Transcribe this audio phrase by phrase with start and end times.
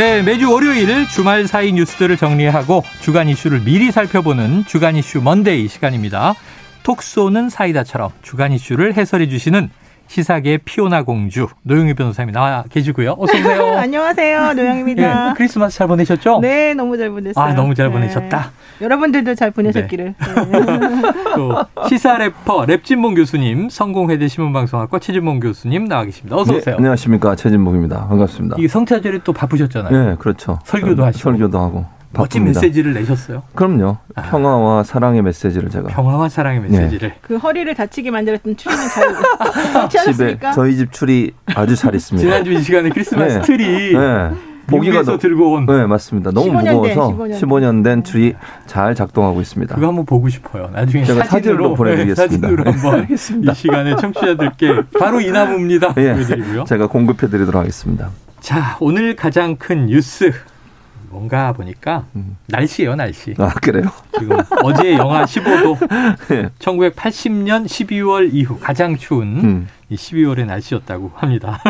[0.00, 6.36] 네, 매주 월요일 주말 사이 뉴스들을 정리하고 주간 이슈를 미리 살펴보는 주간 이슈 Monday 시간입니다.
[6.82, 9.68] 톡 쏘는 사이다처럼 주간 이슈를 해설해 주시는
[10.14, 13.14] 시사계 피오나 공주 노영희 변호사님이 나와 계시고요.
[13.16, 13.74] 어서 오세요.
[13.78, 14.54] 안녕하세요.
[14.54, 15.30] 노영희입니다.
[15.30, 16.40] 예, 크리스마스 잘 보내셨죠?
[16.40, 17.44] 네, 너무 잘 보냈어요.
[17.44, 17.92] 아, 너무 잘 네.
[17.92, 18.50] 보내셨다.
[18.80, 20.14] 여러분들도 잘 보내셨기를.
[20.18, 20.60] 네.
[21.36, 26.34] 또 시사 래퍼 랩진봉 교수님, 성공회대 신문방송학과 최진봉 교수님 나와 계십니다.
[26.36, 26.74] 어서 오세요.
[26.74, 28.08] 네, 안녕하십니까 최진봉입니다.
[28.08, 28.56] 반갑습니다.
[28.58, 29.92] 이 성탄절에 또 바쁘셨잖아요.
[30.10, 30.58] 네, 그렇죠.
[30.64, 31.22] 설교도 하시고.
[31.22, 31.99] 설교도 하고.
[32.12, 32.60] 멋진 바쁩니다.
[32.60, 33.42] 메시지를 내셨어요.
[33.54, 33.98] 그럼요.
[34.16, 34.22] 아.
[34.22, 37.14] 평화와 사랑의 메시지를 제가 평화와 사랑의 메시지를.
[37.20, 38.82] 그 허리를 다치게 만들었던 트리는
[39.88, 40.38] 잘 집에?
[40.54, 42.26] 저희 집 트리 아주 잘 있습니다.
[42.26, 43.42] 지난주 이 시간에 크리스마스 네.
[43.42, 44.30] 트리 네.
[44.66, 46.30] 보기가 너, 들고 온 네 맞습니다.
[46.30, 48.34] 너무 15년 된, 무거워서 15년 15년 된 트리
[48.66, 49.74] 잘 작동하고 있습니다.
[49.74, 50.68] 그거 한번 보고 싶어요.
[50.72, 52.48] 나중에 제가 사진으로, 사진으로 보내드리겠습니다.
[52.48, 53.06] 네, 사진으로 한번.
[53.10, 55.94] 이 시간에 청취자들께 바로 이 나무입니다.
[55.96, 56.64] 예, 보여드리고요.
[56.64, 58.10] 제가 공급해드리도록 하겠습니다.
[58.40, 60.32] 자, 오늘 가장 큰 뉴스
[61.10, 62.36] 뭔가 보니까 음.
[62.46, 63.34] 날씨예요, 날씨.
[63.38, 63.90] 아 그래요?
[64.18, 65.78] 지금 어제 영하 15도,
[66.28, 66.48] 네.
[66.58, 69.68] 1980년 12월 이후 가장 추운 음.
[69.88, 71.60] 이 12월의 날씨였다고 합니다.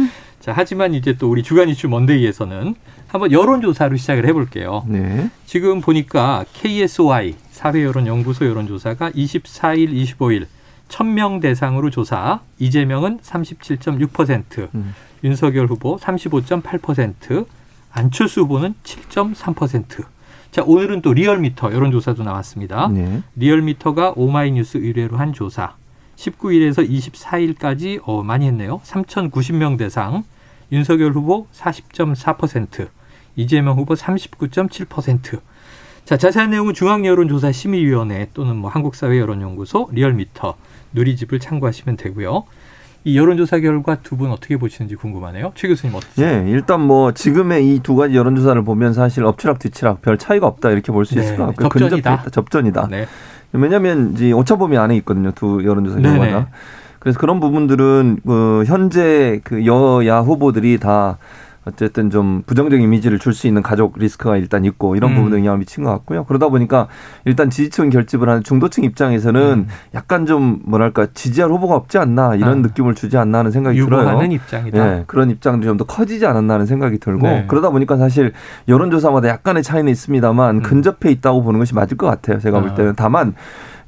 [0.40, 2.74] 자, 하지만 이제 또 우리 주간 이슈 먼데이에서는
[3.08, 4.84] 한번 여론조사로 시작을 해볼게요.
[4.86, 5.30] 네.
[5.44, 10.46] 지금 보니까 KSY 사회여론연구소 여론조사가 24일, 25일
[10.88, 14.94] 1000명 대상으로 조사 이재명은 37.6%, 음.
[15.22, 17.46] 윤석열 후보 35.8%,
[17.92, 20.04] 안철수 후보는 7.3%.
[20.50, 22.88] 자, 오늘은 또 리얼미터 여론 조사도 나왔습니다.
[22.88, 23.22] 네.
[23.36, 25.74] 리얼미터가 오마이뉴스 의뢰로 한 조사.
[26.16, 28.80] 19일에서 24일까지 어, 많이 했네요.
[28.84, 30.24] 3,090명 대상.
[30.72, 32.88] 윤석열 후보 40.4%,
[33.36, 35.40] 이재명 후보 39.7%.
[36.04, 40.56] 자, 자세한 내용은 중앙여론조사 심의위원회 또는 뭐 한국사회여론연구소 리얼미터
[40.92, 42.44] 누리집을 참고하시면 되고요.
[43.04, 45.52] 이 여론조사 결과 두 분 어떻게 보시는지 궁금하네요.
[45.54, 46.26] 최 교수님 어떠세요?
[46.26, 50.70] 예, 일단 뭐 지금의 이 두 가지 여론조사를 보면 사실 엎치락 뒤치락 별 차이가 없다
[50.70, 51.68] 이렇게 볼수 네, 있을 것 같고요.
[51.70, 52.24] 접전이다.
[52.30, 52.88] 접전이다.
[52.90, 53.06] 네.
[53.52, 55.32] 왜냐하면 이제 오차범위 안에 있거든요.
[55.32, 56.18] 두 여론조사 네네.
[56.18, 56.48] 결과가.
[56.98, 61.16] 그래서 그런 부분들은 그 현재 그 여야 후보들이 다
[61.66, 65.16] 어쨌든 좀 부정적 이미지를 줄 수 있는 가족 리스크가 일단 있고 이런 음.
[65.16, 66.24] 부분에 영향을 미친 것 같고요.
[66.24, 66.88] 그러다 보니까
[67.24, 69.68] 일단 지지층 결집을 하는 중도층 입장에서는 음.
[69.94, 72.54] 약간 좀 뭐랄까 지지할 후보가 없지 않나 이런 아.
[72.56, 74.00] 느낌을 주지 않나 하는 생각이 들어요.
[74.02, 74.78] 유보하는 입장이다.
[74.98, 77.44] 예, 그런 입장도 좀 더 커지지 않았나 하는 생각이 들고 네.
[77.48, 78.32] 그러다 보니까 사실
[78.68, 80.62] 여론조사마다 약간의 차이는 있습니다만 음.
[80.62, 82.38] 근접해 있다고 보는 것이 맞을 것 같아요.
[82.40, 82.60] 제가 아.
[82.60, 83.34] 볼 때는 다만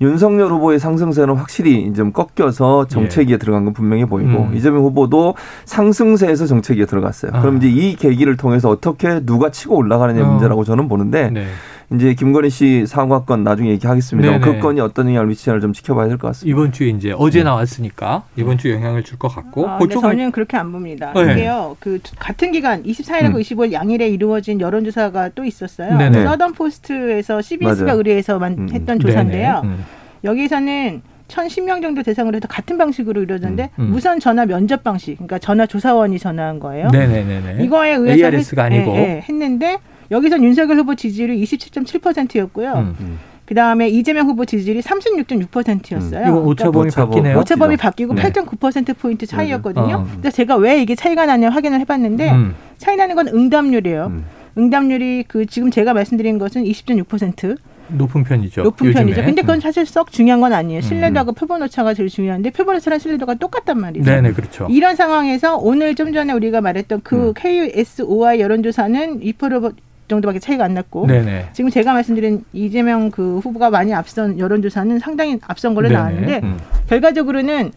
[0.01, 4.57] 윤석열 후보의 상승세는 확실히 좀 꺾여서 정체기에 들어간 건 분명히 보이고 음.
[4.57, 7.33] 이재명 후보도 상승세에서 정체기에 들어갔어요.
[7.35, 7.41] 아.
[7.41, 10.31] 그럼 이제 이 계기를 통해서 어떻게 누가 치고 올라가느냐 어.
[10.31, 11.47] 문제라고 저는 보는데 네.
[11.91, 14.31] 이제 김건희 씨 사과 건 나중에 얘기하겠습니다.
[14.31, 14.41] 네네.
[14.45, 16.55] 그 건이 어떤 영향을 미치냐를 좀 지켜봐야 될 것 같습니다.
[16.55, 20.57] 이번 주에 이제 어제 나왔으니까 이번 주 영향을 줄 것 같고 아, 그쪽은- 저는 그렇게
[20.57, 21.13] 안 봅니다.
[21.15, 21.33] 네.
[21.33, 23.41] 이게요, 그 같은 기간 24일하고 음.
[23.41, 25.97] 25일 양일에 이루어진 여론조사가 또 있었어요.
[25.99, 26.25] 네네.
[26.25, 27.99] 서던 포스트에서 CBS가 맞아요.
[27.99, 28.69] 의뢰해서만 음.
[28.73, 29.01] 했던 네네.
[29.01, 29.61] 조사인데요.
[29.65, 29.85] 음.
[30.25, 33.91] 여기서는 1,010명 정도 대상으로 해서 같은 방식으로 이루어졌는데 음, 음.
[33.91, 36.89] 무선 전화 면접 방식, 그러니까 전화 조사원이 전화한 거예요.
[36.91, 37.65] 네네네네.
[37.65, 38.93] 이거에 의해서 ARS가 했, 아니고.
[38.93, 39.79] 예, 예, 했는데
[40.13, 42.95] 여기선 윤석열 후보 지지율이 27.7%였고요.
[43.01, 43.19] 음.
[43.45, 46.27] 그 다음에 이재명 후보 지지율이 36.6%였어요.
[46.29, 47.11] 이거 오차범위 오차범위.
[47.11, 47.39] 바뀌네요.
[47.39, 48.23] 오차범위 바뀌고 네.
[48.23, 49.95] 8.9% 포인트 차이였거든요.
[49.97, 50.07] 어.
[50.11, 52.55] 근데 제가 왜 이게 차이가 나냐 확인을 해봤는데 음.
[52.79, 54.07] 차이 나는 건 응답률이에요.
[54.07, 54.25] 음.
[54.57, 57.57] 응답률이 그 지금 제가 말씀드린 것은 20.6%
[57.89, 58.63] 높은 편이죠.
[58.63, 59.03] 높은 요즘에.
[59.05, 59.23] 편이죠.
[59.25, 59.61] 근데 그건 음.
[59.61, 60.81] 사실 썩 중요한 건 아니에요.
[60.81, 64.05] 신뢰도하고 표본 오차가 제일 중요한데 표본 오차랑 신뢰도가 똑같단 말이죠.
[64.05, 64.67] 네네 그렇죠.
[64.71, 67.35] 이런 상황에서 오늘 좀 전에 우리가 말했던 그 음.
[67.35, 69.75] KSOI 여론조사는 2%
[70.13, 71.49] 정도밖에 차이가 안 났고 네네.
[71.53, 75.99] 지금 제가 말씀드린 이재명 그 후보가 많이 앞선 여론조사는 상당히 앞선 걸로 네네.
[75.99, 76.59] 나왔는데 음.
[76.89, 77.73] 결과적으로는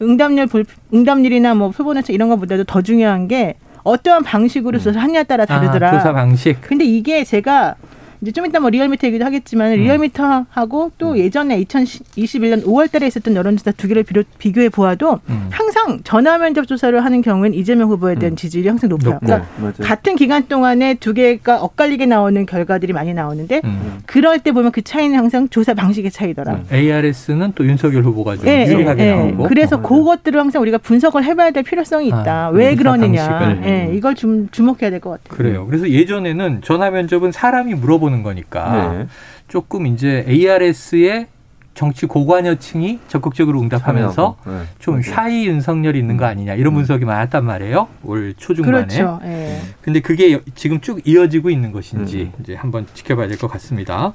[0.00, 0.64] 응답률 볼-
[0.94, 5.88] 응답률이나 뭐 표본오차 이런 것보다도 더 중요한 게 어떠한 방식으로 조사하냐에 따라 다르더라.
[5.88, 6.60] 아, 조사 방식.
[6.60, 7.74] 근데 이게 제가
[8.22, 9.76] 이제 좀 이따 뭐 리얼미터 얘기도 하겠지만 음.
[9.78, 15.48] 리얼미터하고 또 예전에 2021년 5월달에 있었던 여론조사 두 개를 비교, 비교해 보아도 음.
[15.50, 18.36] 항상 전화 면접 조사를 하는 경우에는 이재명 후보에 대한 음.
[18.36, 19.14] 지지율이 항상 높아요.
[19.14, 19.26] 높고.
[19.26, 19.72] 그러니까 맞아요.
[19.80, 23.98] 같은 기간 동안에 두 개가 엇갈리게 나오는 결과들이 많이 나오는데 음.
[24.06, 26.52] 그럴 때 보면 그 차이는 항상 조사 방식의 차이더라.
[26.54, 26.64] 음.
[26.72, 29.14] ARS는 또 윤석열 후보가 좀 예, 유리하게 예, 예.
[29.16, 29.42] 나오고.
[29.48, 32.46] 그래서 어, 그것들을 항상 우리가 분석을 해봐야 될 필요성이 있다.
[32.46, 33.60] 아, 왜 그러느냐.
[33.64, 35.36] 예, 이걸 좀 주목해야 될 것 같아요.
[35.36, 35.66] 그래요.
[35.66, 39.06] 그래서 예전에는 전화 면접은 사람이 물어보는 거니까 네.
[39.48, 41.28] 조금 이제 ARS의
[41.74, 44.36] 정치 고관여층이 적극적으로 응답하면서.
[44.46, 44.52] 네.
[44.78, 45.02] 좀 맞아요.
[45.04, 47.88] 샤이 윤석열이 있는 거 아니냐 이런 분석이 많았단 말이에요.
[48.02, 48.86] 올 초중반에.
[48.88, 49.20] 그렇죠.
[49.24, 49.58] 예.
[49.80, 52.32] 근데 그게 여- 지금 쭉 이어지고 있는 것인지 음.
[52.42, 54.12] 이제 한번 지켜봐야 될 것 같습니다.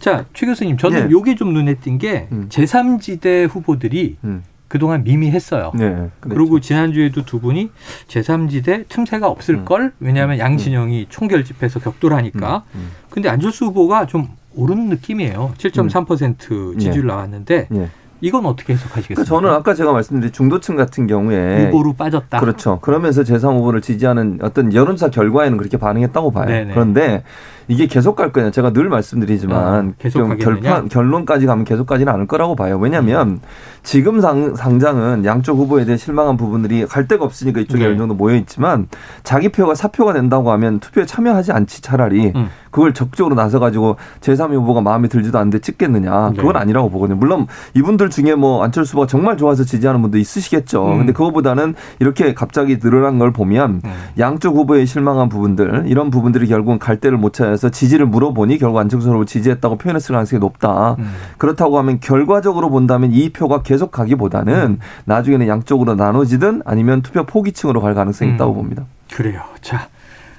[0.00, 1.10] 자, 최 교수님, 저는 네.
[1.10, 2.48] 요게 좀 눈에 띈게 음.
[2.50, 4.42] 제3지대 후보들이 음.
[4.68, 5.72] 그동안 미미했어요.
[5.74, 6.10] 네.
[6.20, 7.70] 그리고 지난주에도 두 분이
[8.06, 12.64] 제3지대 틈새가 없을 걸 왜냐하면 양진영이 총결집해서 격돌하니까.
[12.74, 12.90] 음.
[13.10, 15.54] 근데 안철수 후보가 좀 오르는 느낌이에요.
[15.56, 17.88] 7.3% 지지율 나왔는데 예.
[18.20, 19.22] 이건 어떻게 해석하시겠습니까?
[19.22, 22.40] 그러니까 저는 아까 제가 말씀드린 중도층 같은 경우에 후보로 빠졌다.
[22.40, 22.80] 그렇죠.
[22.80, 26.46] 그러면서 재3 후보를 지지하는 어떤 여론조사 결과에는 그렇게 반응했다고 봐요.
[26.46, 26.74] 네네.
[26.74, 27.22] 그런데
[27.68, 28.50] 이게 계속 갈 거냐.
[28.50, 30.38] 제가 늘 말씀드리지만 아, 계속 좀?
[30.38, 32.78] 결판, 결론까지 가면 계속 가지는 않을 거라고 봐요.
[32.78, 33.40] 왜냐하면
[33.82, 37.90] 지금 상, 당장은 양쪽 후보에 대해 실망한 부분들이 갈 데가 없으니까 이쪽에 네.
[37.90, 38.88] 어느 정도 모여 있지만
[39.22, 42.48] 자기 표가 사표가 된다고 하면 투표에 참여하지 않지 차라리 음.
[42.70, 46.32] 그걸 적극적으로 나서 가지고 제3 후보가 마음에 들지도 않는데 찍겠느냐.
[46.36, 46.60] 그건 네.
[46.60, 47.18] 아니라고 보거든요.
[47.18, 50.86] 물론 이분들 중에 뭐 안철수 후보가 정말 좋아서 지지하는 분도 있으시겠죠.
[50.86, 50.98] 음.
[50.98, 53.92] 근데 그거보다는 이렇게 갑자기 늘어난 걸 보면 음.
[54.18, 59.08] 양쪽 후보에 실망한 부분들 이런 부분들이 결국은 갈 데를 못 찾아서 지지를 물어보니 결국 안철수
[59.08, 60.94] 후보를 지지했다고 표현했을 가능성이 높다.
[60.98, 61.12] 음.
[61.38, 67.94] 그렇다고 하면 결과적으로 본다면 이 표가 계속 가기보다는 나중에는 양쪽으로 나눠지든 아니면 투표 포기층으로 갈
[67.94, 68.34] 가능성이 음.
[68.36, 68.84] 있다고 봅니다.
[69.12, 69.42] 그래요.
[69.60, 69.88] 자,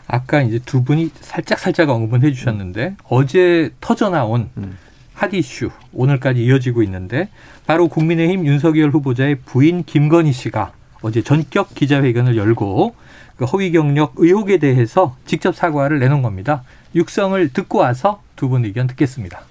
[0.07, 4.77] 아까 이제 두 분이 살짝 살짝 언급은 해주셨는데 어제 터져 나온 음.
[5.13, 7.27] 핫 이슈 오늘까지 이어지고 있는데
[7.67, 10.71] 바로 국민의힘 윤석열 후보자의 부인 김건희 씨가
[11.01, 12.95] 어제 전격 기자회견을 열고
[13.35, 16.63] 그 허위 경력 의혹에 대해서 직접 사과를 내놓은 겁니다.
[16.95, 19.41] 육성을 듣고 와서 두 분 의견 듣겠습니다.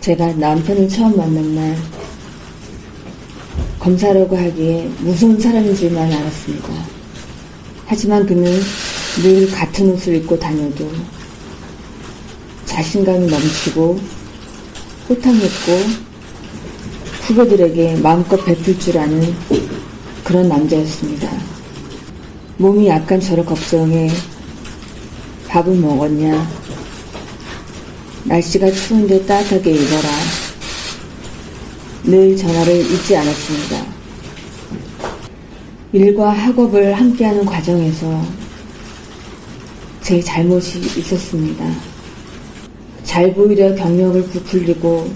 [0.00, 1.76] 제가 남편을 처음 만난 날
[3.78, 6.68] 검사라고 하기에 무서운 사람인 줄만 알았습니다.
[7.86, 8.44] 하지만 그는
[9.22, 10.90] 늘 같은 옷을 입고 다녀도
[12.64, 14.00] 자신감이 넘치고
[15.08, 15.72] 호탕했고
[17.26, 19.34] 후배들에게 마음껏 베풀 줄 아는
[20.24, 21.30] 그런 남자였습니다.
[22.58, 24.08] 몸이 약간 저를 걱정해
[25.54, 26.50] 밥을 먹었냐
[28.24, 30.08] 날씨가 추운데 따뜻하게 입어라.
[32.02, 33.86] 늘 전화를 잊지 않았습니다.
[35.92, 38.20] 일과 학업을 함께하는 과정에서
[40.00, 41.64] 제 잘못이 있었습니다.
[43.04, 45.08] 잘 보이려 경력을 부풀리고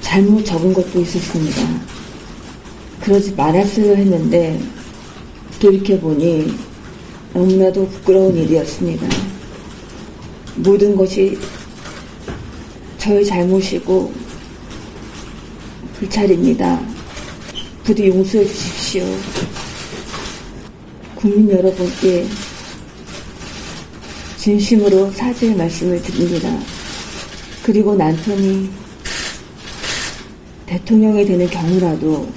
[0.00, 1.62] 잘못 적은 것도 있었습니다.
[3.00, 4.60] 그러지 말았어야 했는데
[5.60, 6.73] 돌이켜보니
[7.34, 9.08] 너무나도 부끄러운 일이었습니다.
[10.54, 11.36] 모든 것이
[12.96, 14.12] 저의 잘못이고
[15.98, 16.80] 불찰입니다.
[17.82, 19.04] 부디 용서해 주십시오.
[21.16, 22.26] 국민 여러분께
[24.36, 26.56] 진심으로 사죄의 말씀을 드립니다.
[27.64, 28.70] 그리고 남편이
[30.66, 32.30] 대통령이 되는 경우라도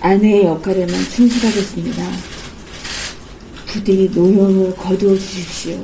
[0.00, 2.29] 아내의 역할에만 충실하겠습니다.
[3.70, 5.78] 부디 노여움을 거두어 주십시오.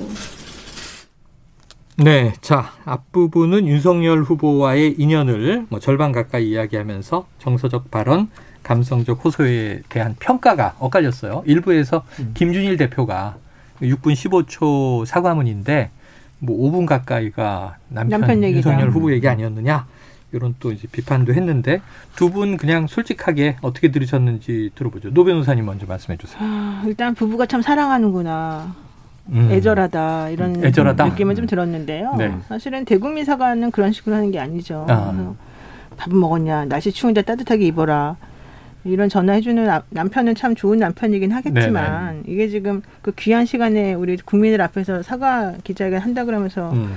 [1.98, 8.28] 네, 자 앞부분은 윤석열 후보와의 인연을 뭐 절반 가까이 이야기하면서 정서적 발언,
[8.64, 11.44] 감성적 호소에 대한 평가가 엇갈렸어요.
[11.46, 13.36] 일부에서 김준일 대표가
[13.80, 15.90] 6분 15초 사과문인데
[16.40, 18.68] 뭐 5분 가까이가 남편, 남편 얘기다.
[18.68, 19.86] 윤석열 후보 얘기 아니었느냐
[20.36, 21.80] 이런 또 이제 비판도 했는데
[22.14, 25.10] 두 분 그냥 솔직하게 어떻게 들으셨는지 들어보죠.
[25.14, 26.38] 노 변호사님 먼저 말씀해 주세요.
[26.42, 28.74] 아, 일단 부부가 참 사랑하는구나.
[29.30, 29.48] 음.
[29.50, 31.04] 애절하다 이런 애절하다?
[31.06, 32.14] 느낌은 좀 들었는데요.
[32.16, 32.36] 네.
[32.48, 34.86] 사실은 대국민 사과는 그런 식으로 하는 게 아니죠.
[34.88, 35.34] 아.
[35.96, 38.16] 밥은 먹었냐, 날씨 추운데 따뜻하게 입어라.
[38.84, 44.60] 이런 전화해주는 아- 남편은 참 좋은 남편이긴 하겠지만 이게 지금 그 귀한 시간에 우리 국민들
[44.60, 46.92] 앞에서 사과 기자회견 한다 그러면서 음.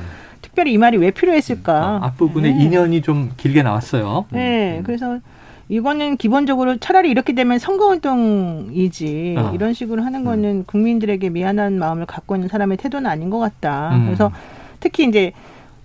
[0.60, 1.74] 특별히 이 말이 왜 필요했을까?
[1.74, 2.64] 아, 앞부분에 네.
[2.66, 4.26] 인연이 좀 길게 나왔어요.
[4.32, 5.20] 네, 그래서
[5.70, 9.52] 이거는 기본적으로 차라리 이렇게 되면 선거운동이지 아.
[9.54, 13.96] 이런 식으로 하는 거는 국민들에게 미안한 마음을 갖고 있는 사람의 태도는 아닌 것 같다.
[13.96, 14.06] 음.
[14.08, 14.32] 그래서
[14.82, 15.32] 특히 이제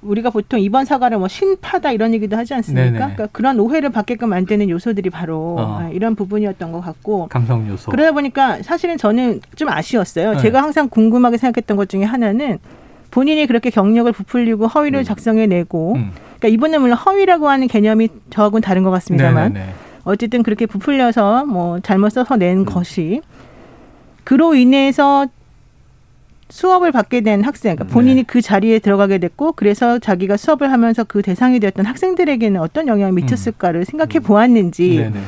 [0.02, 2.84] 우리가 보통 이번 사과를 뭐 신파다 이런 얘기도 하지 않습니까?
[2.84, 2.96] 네네.
[2.98, 5.78] 그러니까 그런 오해를 받게끔 만드는 요소들이 바로 어.
[5.82, 7.92] 아, 이런 부분이었던 것 같고 감성 요소.
[7.92, 10.32] 그러다 보니까 사실은 저는 좀 아쉬웠어요.
[10.32, 10.38] 네.
[10.38, 12.58] 제가 항상 궁금하게 생각했던 것 중에 하나는
[13.14, 16.10] 본인이 그렇게 경력을 부풀리고 허위를 작성해내고 음.
[16.38, 19.72] 그러니까 이번에 물론 허위라고 하는 개념이 저하고는 다른 것 같습니다만 네네네.
[20.02, 22.64] 어쨌든 그렇게 부풀려서 뭐 잘못 써서 낸 음.
[22.64, 23.22] 것이
[24.24, 25.28] 그로 인해서
[26.48, 27.92] 수업을 받게 된 학생, 그러니까 네.
[27.92, 33.12] 본인이 그 자리에 들어가게 됐고, 그래서 자기가 수업을 하면서 그 대상이 되었던 학생들에게는 어떤 영향을
[33.14, 35.12] 미쳤을까를 생각해 보았는지, 음.
[35.12, 35.20] 네네.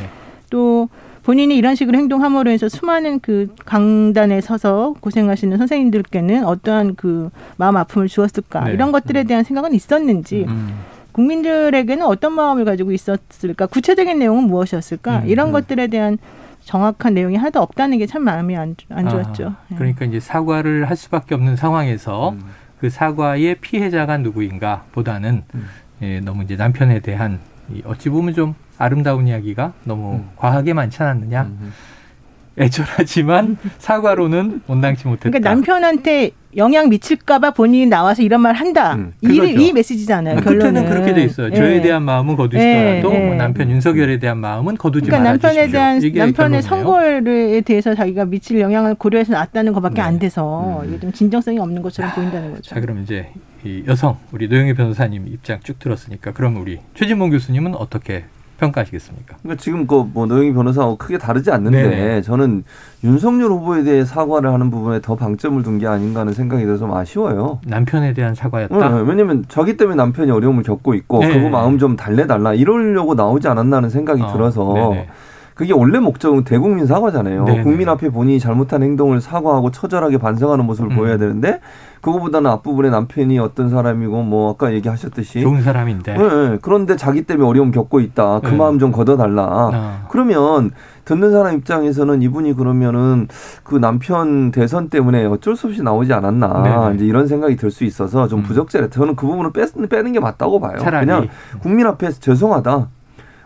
[0.51, 0.89] 또
[1.27, 8.07] 본인이 이런 식으로 행동함으로 해서 수많은 그 강단에 서서 고생하시는 선생님들께는 어떠한 그 마음 아픔을
[8.07, 8.75] 주었을까 네.
[8.75, 10.79] 이런 것들에 대한 생각은 있었는지 음.
[11.11, 15.53] 국민들에게는 어떤 마음을 가지고 있었을까 구체적인 내용은 무엇이었을까 음, 이런 음.
[15.53, 16.17] 것들에 대한
[16.63, 19.49] 정확한 내용이 하나도 없다는 게 참 마음이 안, 안 좋았죠.
[19.49, 19.75] 아, 예.
[19.75, 22.43] 그러니까 이제 사과를 할 수밖에 없는 상황에서 음.
[22.79, 25.67] 그 사과의 피해자가 누구인가 보다는 음.
[26.03, 27.41] 예, 너무 이제 남편에 대한
[27.73, 30.29] 이 어찌 보면 좀 아름다운 이야기가 너무 음.
[30.37, 31.43] 과하게 많지 않았느냐.
[31.43, 31.73] 음.
[32.59, 35.29] 애절하지만 사과로는 온당치 못했다.
[35.29, 38.95] 그러니까 남편한테 영향 미칠까봐 본인이 나와서 이런 말 한다.
[38.95, 39.37] 음, 이.
[39.37, 40.37] 이 메시지잖아요.
[40.37, 40.89] 끝에는 결론은.
[40.89, 41.51] 그렇게 돼 있어요.
[41.53, 41.55] 예.
[41.55, 43.27] 저에 대한 마음은 거두시더라도 예, 예.
[43.27, 45.61] 뭐 남편 윤석열에 대한 마음은 거두지 그러니까 말아주십시오.
[45.61, 46.63] 남편에 대한 남편의 결론이에요.
[46.63, 50.01] 선거에 대해서 자기가 미칠 영향을 고려해서 놨다는 것밖에 네.
[50.01, 50.89] 안 돼서 음.
[50.89, 52.63] 이게 좀 진정성이 없는 것처럼 보인다는 거죠.
[52.75, 53.29] 자, 그럼 이제
[53.63, 58.25] 이 여성 우리 노영희 변호사님 입장 쭉 들었으니까 그럼 우리 최진봉 교수님은 어떻게
[58.59, 59.37] 평가하시겠습니까?
[59.43, 62.23] 그러니까 지금 그뭐 노영희 변호사하고 크게 다르지 않는데 네네.
[62.23, 62.65] 저는
[63.05, 66.95] 윤석열 후보에 대해 사과를 하는 부분에 더 방점을 둔 게 아닌가 하는 생각이 들어서 좀
[66.95, 67.59] 아쉬워요.
[67.67, 68.75] 남편에 대한 사과였다.
[68.75, 71.33] 어, 왜냐면 자기 때문에 남편이 어려움을 겪고 있고 네.
[71.35, 75.09] 그거 마음 좀 달래달라 이러려고 나오지 않았나 하는 생각이 어, 들어서 네네.
[75.57, 77.45] 그게 원래 목적은 대국민 사과잖아요.
[77.47, 77.63] 네네.
[77.63, 80.97] 국민 앞에 본인이 잘못한 행동을 사과하고 처절하게 반성하는 모습을 음.
[80.97, 81.61] 보여야 되는데
[82.03, 86.15] 그거보다는 앞부분에 남편이 어떤 사람이고 뭐 아까 얘기하셨듯이 좋은 사람인데.
[86.15, 86.59] 예, 예.
[86.61, 88.41] 그런데 자기 때문에 어려움 겪고 있다.
[88.41, 88.57] 그 네.
[88.57, 89.71] 마음 좀 걷어달라.
[89.73, 90.07] 아.
[90.11, 90.73] 그러면
[91.07, 93.27] 듣는 사람 입장에서는 이분이 그러면은
[93.65, 96.97] 그 남편 대선 때문에 어쩔 수 없이 나오지 않았나 네네.
[96.97, 98.43] 이제 이런 생각이 들 수 있어서 좀 음.
[98.45, 98.91] 부적절해.
[98.91, 100.77] 저는 그 부분을 빼, 빼는 게 맞다고 봐요.
[100.79, 101.07] 차라리.
[101.07, 101.29] 그냥
[101.61, 102.89] 국민 앞에서 죄송하다.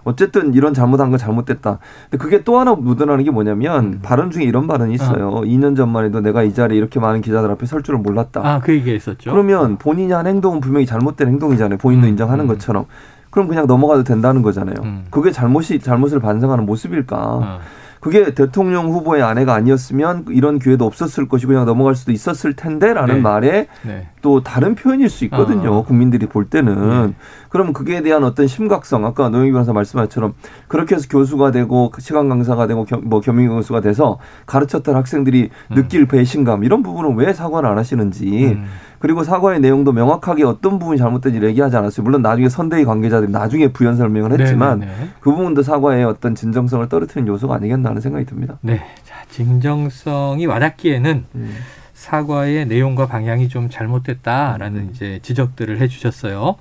[0.04, 1.78] 어쨌든 이런 잘못한 건 잘못됐다.
[2.10, 4.00] 근데 그게 또 하나 묻어나는 게 뭐냐면 음.
[4.02, 5.42] 발언 중에 이런 발언이 있어요.
[5.44, 8.40] 2년 전만 해도 내가 이 자리에 이렇게 많은 기자들 앞에 설 줄을 몰랐다.
[8.44, 9.30] 아, 그 얘기가 있었죠.
[9.30, 11.78] 그러면 본인이 한 행동은 분명히 잘못된 행동이잖아요.
[11.78, 12.48] 본인도 음, 인정하는 음.
[12.48, 12.86] 것처럼.
[13.30, 14.74] 그럼 그냥 넘어가도 된다는 거잖아요.
[14.82, 15.04] 음.
[15.10, 17.16] 그게 잘못이 잘못을 반성하는 모습일까?
[17.16, 17.60] 어.
[18.00, 23.20] 그게 대통령 후보의 아내가 아니었으면 이런 기회도 없었을 것이고 그냥 넘어갈 수도 있었을 텐데라는 네.
[23.20, 24.08] 말에 네.
[24.22, 25.78] 또 다른 표현일 수 있거든요.
[25.78, 25.82] 아.
[25.82, 27.08] 국민들이 볼 때는.
[27.08, 27.14] 네.
[27.48, 30.34] 그러면 그게 대한 어떤 심각성, 아까 노영희 변호사 말씀한 것처럼
[30.68, 35.74] 그렇게 해서 교수가 되고 시간 강사가 되고 겸, 뭐 겸임 교수가 돼서 가르쳤던 학생들이 음.
[35.74, 38.66] 느낄 배신감 이런 부분은 왜 사과를 안 하시는지 음.
[39.00, 42.04] 그리고 사과의 내용도 명확하게 어떤 부분이 잘못된지 얘기하지 않았어요.
[42.04, 45.08] 물론 나중에 선대위 관계자들이 나중에 부연 설명을 했지만 네네네.
[45.20, 48.58] 그 부분도 사과의 어떤 진정성을 떨어뜨리는 요소가 아니겠나 하는 생각이 듭니다.
[48.60, 48.82] 네.
[49.02, 51.54] 자, 진정성이 와닿기에는 음.
[52.00, 56.56] 사과의 내용과 방향이 좀 잘못됐다라는 이제 지적들을 해주셨어요.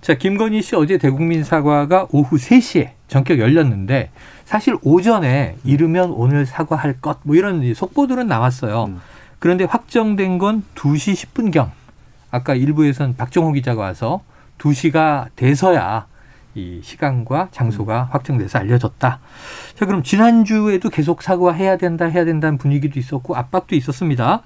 [0.00, 4.10] 자, 김건희 씨 어제 대국민 사과가 오후 3시에 전격 열렸는데
[4.44, 8.84] 사실 오전에 이르면 오늘 사과할 것 뭐 이런 속보들은 나왔어요.
[8.84, 9.00] 음.
[9.40, 11.70] 그런데 확정된 건 2시 10분경.
[12.30, 14.20] 아까 일부에선 박정호 기자가 와서
[14.58, 16.06] 2시가 돼서야
[16.54, 19.18] 이 시간과 장소가 확정돼서 알려졌다.
[19.74, 24.42] 자, 그럼 지난주에도 계속 사과해야 된다, 해야 된다는 분위기도 있었고 압박도 있었습니다.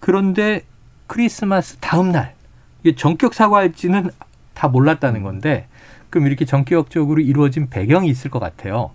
[0.00, 0.62] 그런데
[1.06, 2.34] 크리스마스 다음 날
[2.82, 4.10] 이게 전격 사과할지는
[4.54, 5.66] 다 몰랐다는 건데
[6.10, 8.90] 그럼 이렇게 전격적으로 이루어진 배경이 있을 것 같아요.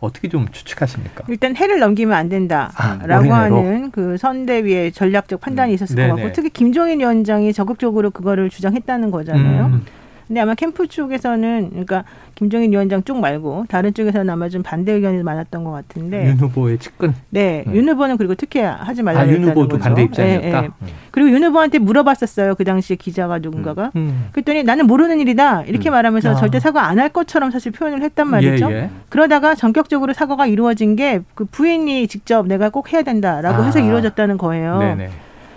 [0.00, 1.24] 어떻게 좀 추측하십니까?
[1.28, 3.56] 일단 해를 넘기면 안 아, 된다라고 올해내로?
[3.56, 6.08] 하는 그 선대위의 전략적 판단이 있었을 네네.
[6.08, 9.66] 것 같고 특히 김종인 위원장이 적극적으로 그거를 주장했다는 거잖아요.
[9.66, 9.84] 음,
[10.32, 12.04] 근데 아마 캠프 쪽에서는 그러니까
[12.36, 16.78] 김종인 위원장 쪽 말고 다른 쪽에서는 아마 좀 반대 의견이 많았던 것 같은데 윤 후보의
[16.78, 17.12] 측근.
[17.28, 17.74] 네, 네.
[17.74, 19.82] 윤 후보는 그리고 특히 하지 말라고 아, 윤 후보도 거죠.
[19.84, 20.46] 반대 입장이었다.
[20.62, 20.70] 예, 예.
[21.10, 22.54] 그리고 윤 후보한테 물어봤었어요.
[22.54, 23.90] 그 당시에 기자가 누군가가.
[23.94, 24.28] 음.
[24.32, 25.92] 그랬더니 나는 모르는 일이다 이렇게 음.
[25.92, 26.34] 말하면서 아.
[26.36, 28.70] 절대 사과 안 할 것처럼 사실 표현을 했단 말이죠.
[28.72, 28.90] 예, 예.
[29.10, 33.66] 그러다가 전격적으로 사과가 이루어진 게 그 부인이 직접 내가 꼭 해야 된다라고 아.
[33.66, 34.78] 해서 이루어졌다는 거예요.
[34.78, 35.10] 네네.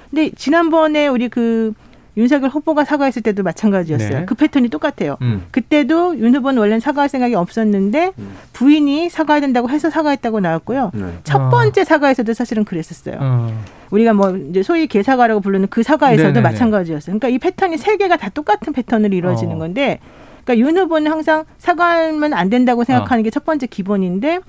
[0.09, 1.71] 근데 지난번에 우리 그
[2.17, 4.19] 윤석열 후보가 사과했을 때도 마찬가지였어요.
[4.19, 4.25] 네.
[4.25, 5.17] 그 패턴이 똑같아요.
[5.21, 5.45] 음.
[5.51, 8.35] 그때도 윤 후보는 원래는 사과할 생각이 없었는데 음.
[8.53, 10.91] 부인이 사과해야 된다고 해서 사과했다고 나왔고요.
[10.93, 11.05] 네.
[11.23, 11.49] 첫 아.
[11.49, 13.17] 번째 사과에서도 사실은 그랬었어요.
[13.19, 13.63] 어.
[13.91, 16.41] 우리가 뭐 이제 소위 개사과라고 부르는 그 사과에서도 네네네.
[16.41, 17.17] 마찬가지였어요.
[17.17, 19.59] 그러니까 이 패턴이 세 개가 다 똑같은 패턴으로 이루어지는 어.
[19.59, 19.99] 건데,
[20.43, 24.39] 그러니까 윤 후보는 항상 사과하면 안 된다고 생각하는 게첫 번째 기본인데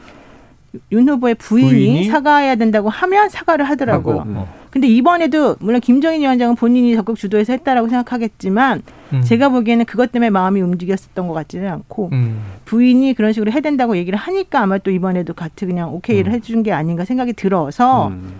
[0.92, 4.20] 윤 후보의 부인이, 부인이 사과해야 된다고 하면 사과를 하더라고요.
[4.20, 4.30] 하고.
[4.30, 4.65] 어.
[4.76, 8.82] 근데 이번에도 물론 김정인 위원장은 본인이 적극 주도해서 했다라고 생각하겠지만
[9.14, 9.22] 음.
[9.22, 12.42] 제가 보기에는 그것 때문에 마음이 움직였었던 것 같지는 않고 음.
[12.66, 16.34] 부인이 그런 식으로 해야 된다고 얘기를 하니까 아마 또 이번에도 같이 그냥 오케이를 음.
[16.34, 18.34] 해준 게 아닌가 생각이 들어서 음.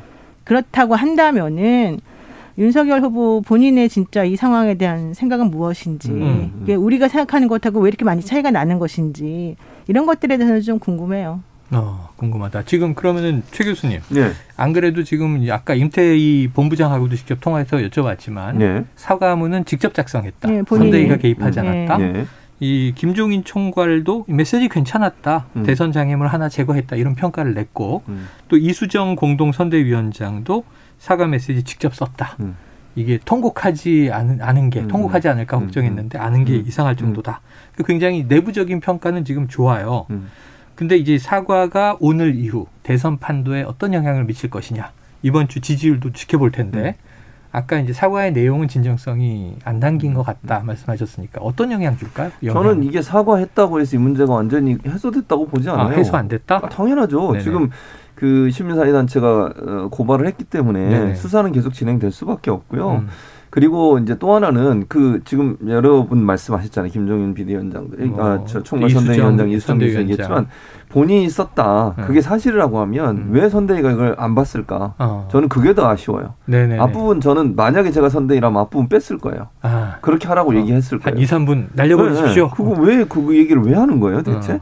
[0.45, 2.01] 그렇다고 한다면은
[2.59, 6.61] 윤석열 후보 본인의 진짜 이 상황에 대한 생각은 무엇인지 음.
[6.63, 9.57] 이게 우리가 생각하는 것하고 왜 이렇게 많이 차이가 나는 것인지
[9.89, 11.41] 이런 것들에 대해서는 좀 궁금해요.
[11.73, 12.63] 어, 궁금하다.
[12.63, 14.33] 지금 그러면은 최 교수님 예.
[14.57, 18.85] 안 그래도 지금 아까 임태희 본부장하고도 직접 통화해서 여쭤봤지만 예.
[18.95, 20.53] 사과문은 직접 작성했다.
[20.53, 20.91] 예, 본인이.
[20.91, 21.67] 선대위가 개입하지 음.
[21.67, 22.01] 않았다.
[22.01, 22.27] 예.
[22.61, 25.47] 이 김종인 총괄도 메시지 괜찮았다.
[25.57, 25.63] 음.
[25.65, 26.97] 대선 장애물 하나 제거했다.
[26.97, 28.29] 이런 평가를 냈고 음.
[28.49, 30.65] 또 이수정 공동 선대위원장도
[30.99, 32.37] 사과 메시지 직접 썼다.
[32.41, 32.57] 음.
[32.95, 34.89] 이게 통곡하지 않은, 않은 게 음.
[34.89, 35.65] 통곡하지 않을까 음.
[35.65, 36.65] 걱정했는데 게 음.
[36.67, 37.43] 이상할 정도다.
[37.75, 40.07] 그 굉장히 내부적인 평가는 지금 좋아요.
[40.77, 40.79] 음.
[40.79, 44.93] 근데 이제 사과가 오늘 이후 대선 판도에 어떤 영향을 미칠 것이냐
[45.23, 46.97] 이번 주 지지율도 지켜볼 텐데
[47.51, 52.31] 아까 이제 사과의 내용은 진정성이 안 담긴 것 같다 말씀하셨으니까 어떤 영향 줄까요?
[52.43, 52.63] 영향.
[52.63, 55.97] 저는 이게 사과했다고 해서 이 문제가 완전히 해소됐다고 보지 아, 않아요.
[55.97, 56.57] 해소 안 됐다?
[56.57, 57.33] 아, 당연하죠.
[57.33, 57.43] 네네.
[57.45, 57.71] 지금
[58.15, 61.15] 그 시민사회단체가 어, 고발을 했기 때문에 네네.
[61.15, 62.97] 수사는 계속 진행될 수밖에 없고요.
[62.97, 63.09] 음.
[63.51, 66.91] 그리고 이제 또 하나는 그 지금 여러분 말씀하셨잖아요.
[66.91, 69.79] 김종인 비대위원장도 뭐, 아, 저 총괄 선대위원장 이수정.
[69.79, 70.49] 교수 얘기했지만
[70.89, 71.95] 본인이 썼다.
[71.97, 72.05] 네.
[72.05, 73.29] 그게 사실이라고 하면 음.
[73.33, 74.95] 왜 선대위가 이걸 안 봤을까?
[74.99, 75.29] 어.
[75.31, 76.35] 저는 그게 더 아쉬워요.
[76.47, 76.79] 네네.
[76.79, 79.49] 앞부분 저는 만약에 제가 선대위라면 앞부분 뺐을 거예요.
[79.63, 81.25] 아, 그렇게 하라고 얘기했을 한 거예요.
[81.25, 82.45] 2, 3분 날려버리십시오.
[82.49, 84.55] 네, 그거 왜 그 얘기를 왜 하는 거예요, 대체?
[84.55, 84.61] 어.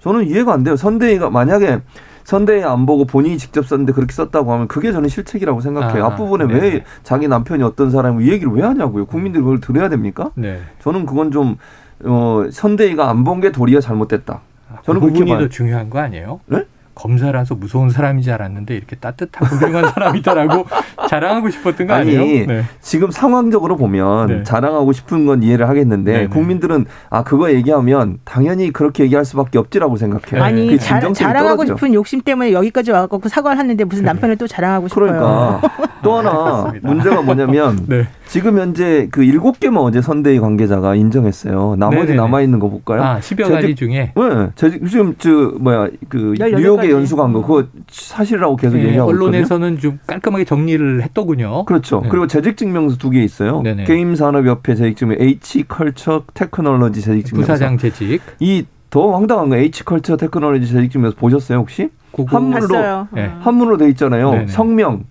[0.00, 0.76] 저는 이해가 안 돼요.
[0.76, 1.80] 선대위가 만약에
[2.28, 6.04] 선대위 안 보고 본인이 직접 썼는데 그렇게 썼다고 하면 그게 저는 실책이라고 생각해요.
[6.04, 6.52] 아, 앞부분에 네.
[6.60, 9.06] 왜 자기 남편이 어떤 사람이 이 얘기를 왜 하냐고요.
[9.06, 10.30] 국민들이 그걸 들어야 됩니까?
[10.34, 10.60] 네.
[10.82, 11.56] 저는 그건 좀
[12.04, 14.42] 어, 선대위가 안 본 게 도리어 잘못됐다.
[14.84, 15.30] 저는 그 부분이.
[15.38, 16.40] 더 중요한 거 아니에요?
[16.44, 16.64] 네?
[16.98, 20.66] 검사라서 무서운 사람인 줄 알았는데 이렇게 따뜻하고 훌륭한 사람이다라고
[21.08, 22.46] 자랑하고 싶었던 거 아니, 아니에요?
[22.46, 22.62] 네.
[22.80, 24.42] 지금 상황적으로 보면 네.
[24.42, 26.26] 자랑하고 싶은 건 이해를 하겠는데 네네.
[26.28, 30.42] 국민들은 아 그거 얘기하면 당연히 그렇게 얘기할 수밖에 없지라고 생각해요.
[30.42, 31.76] 아니 자, 진정성이 자랑하고 떨어져.
[31.76, 34.12] 싶은 욕심 때문에 여기까지 와갖고 그 사과를 하는데 무슨 그래.
[34.12, 35.06] 남편을 또 자랑하고 싶어요.
[35.06, 35.60] 그러니까
[36.02, 36.72] 또 하나.
[36.82, 38.06] 문제가 뭐냐면 네.
[38.26, 41.76] 지금 현재 그 일곱 개만 어제 선대위 관계자가 인정했어요.
[41.78, 42.16] 나머지 네네네.
[42.16, 43.02] 남아 있는 거 볼까요?
[43.02, 47.00] 아, 10여 가지 재직- 중에 네, 재 지금 저 뭐야 그18 뉴욕에 가지.
[47.00, 49.28] 연수 간 거 그거 사실이라고 계속 네, 얘기하고 있거든요.
[49.28, 51.64] 언론에서는 좀 깔끔하게 정리를 했더군요.
[51.64, 52.00] 그렇죠.
[52.02, 52.08] 네.
[52.08, 53.62] 그리고 재직 증명서 두 개 있어요.
[53.62, 53.84] 네네.
[53.84, 57.52] 게임 산업 협회 재직 증명, H컬처 테크놀로지 재직 증명서.
[57.52, 58.20] 부사장 재직.
[58.40, 61.90] 이 더 황당한 거 H컬처 테크놀로지 재직 증명서 보셨어요 혹시?
[62.26, 63.08] 한문으로 봤어요.
[63.12, 63.26] 네.
[63.26, 63.36] 어.
[63.42, 64.30] 한문으로 돼 있잖아요.
[64.30, 64.46] 네네.
[64.48, 65.04] 성명,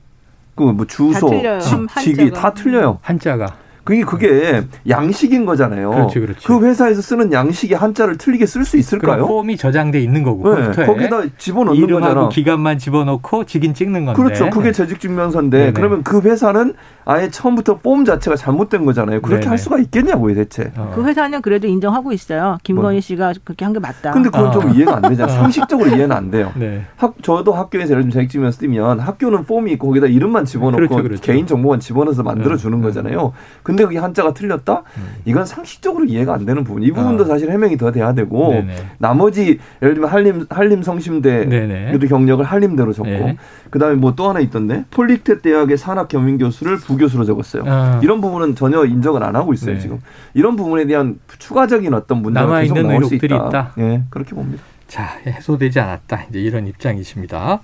[0.56, 1.60] 그 뭐 주소, 틀려요.
[1.60, 2.42] 직, 한- 직위 한자가.
[2.42, 2.98] 다 틀려요.
[3.04, 3.54] 한자가.
[3.88, 5.90] 그게 그게 양식인 거잖아요.
[5.92, 6.46] 그렇지, 그렇지.
[6.46, 9.26] 그 회사에서 쓰는 양식에 한자를 틀리게 쓸 수 있을까요?
[9.26, 12.30] 폼이 저장돼 있는 거고 네, 거기다 집어넣는 이름하고 거잖아.
[12.30, 14.22] 기간만 집어넣고 직인 찍는 건데.
[14.22, 14.50] 그렇죠.
[14.50, 15.72] 그게 재직 증명서인데 네네.
[15.72, 16.74] 그러면 그 회사는
[17.06, 19.22] 아예 처음부터 폼 자체가 잘못된 거잖아요.
[19.22, 19.50] 그렇게 네네.
[19.52, 20.74] 할 수가 있겠냐고요, 대체.
[20.76, 20.92] 어.
[20.94, 22.58] 그 회사는 그래도 인정하고 있어요.
[22.64, 23.00] 김건희 뭐.
[23.02, 24.12] 씨가 그렇게 한 게 맞다.
[24.12, 24.52] 근데 그건 아.
[24.52, 25.34] 좀 이해가 안 되잖아요.
[25.38, 25.40] 아.
[25.44, 26.52] 상식적으로 이해는 안 돼요.
[26.56, 26.84] 네.
[26.98, 31.04] 학, 저도 학교에서 예를 들면 재직 증명서 쓰면 학교는 폼이 있고 거기다 이름만 집어넣고 그렇죠,
[31.04, 31.22] 그렇죠.
[31.22, 33.32] 개인 정보만 집어넣어서 만들어 주는 음, 거잖아요.
[33.64, 34.84] 근데 그게 한자가 틀렸다?
[34.98, 35.16] 음.
[35.26, 36.84] 이건 상식적으로 이해가 안 되는 부분.
[36.84, 37.28] 이 부분도 아.
[37.28, 38.76] 사실 해명이 더 돼야 되고 네네.
[38.98, 41.98] 나머지 예를 들면 한림 한림 성심대 네네.
[41.98, 43.38] 도 경력을 한림대로 적고 네.
[43.70, 47.64] 그다음에 뭐 또 하나 있던데 폴리텍 대학의 산학 겸임 교수를 부교수로 적었어요.
[47.68, 48.00] 아.
[48.04, 49.80] 이런 부분은 전혀 인정을 안 하고 있어요 네.
[49.80, 50.00] 지금.
[50.34, 53.26] 이런 부분에 대한 추가적인 어떤 문제가 계속 나올 수 있다.
[53.28, 53.74] 있다.
[53.78, 54.64] 예, 그렇게 봅니다.
[54.88, 56.26] 자, 해소되지 않았다.
[56.30, 57.60] 이제 이런 입장이십니다.